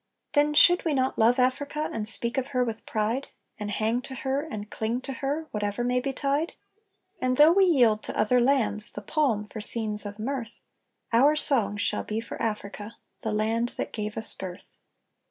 [0.33, 3.27] Then should we not love Africa, and speak of her with pride,
[3.59, 6.53] And hang to her and cling to her whatever may betide?
[7.21, 10.59] And though we yield to other lands the palm for scenes of mirth,
[11.13, 14.79] Our song shall be for Africa the land that gave us birth.